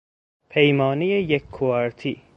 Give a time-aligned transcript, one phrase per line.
[0.49, 2.21] پیمانهی یک کوارتی